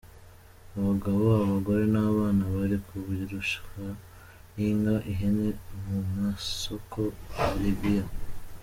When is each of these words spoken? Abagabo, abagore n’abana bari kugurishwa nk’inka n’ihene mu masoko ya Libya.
Abagabo, 0.77 1.23
abagore 1.43 1.83
n’abana 1.93 2.43
bari 2.55 2.77
kugurishwa 2.85 3.81
nk’inka 4.51 4.95
n’ihene 5.01 5.47
mu 5.85 5.97
masoko 6.21 6.99
ya 7.35 7.47
Libya. 7.61 8.03